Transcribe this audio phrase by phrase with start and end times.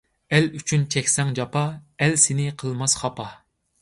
[0.35, 1.63] ئەل ئۈچۈن چەكسەڭ جاپا،
[2.07, 3.29] ئەل سېنى قىلماس خاپا.